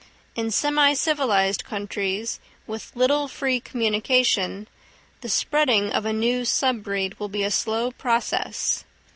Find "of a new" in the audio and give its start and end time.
5.91-6.43